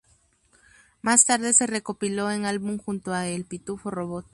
Más 1.03 1.25
tarde 1.25 1.53
se 1.53 1.67
recopiló 1.67 2.31
en 2.31 2.45
álbum 2.47 2.79
junto 2.79 3.13
a 3.13 3.27
"El 3.27 3.45
pitufo 3.45 3.91
robot". 3.91 4.25